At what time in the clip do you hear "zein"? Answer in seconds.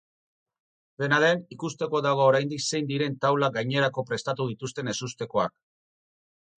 2.71-2.91